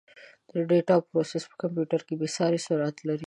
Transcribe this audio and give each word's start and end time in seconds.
د 0.49 0.51
ډیټا 0.69 0.95
پروسس 1.09 1.43
په 1.49 1.55
کمپیوټر 1.61 2.01
کې 2.07 2.15
بېساري 2.21 2.59
سرعت 2.67 2.97
لري. 3.07 3.19